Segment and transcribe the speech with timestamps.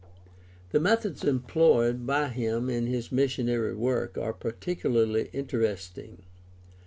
[0.71, 6.23] —The methods employed by him in his missionary work are particularly interesting.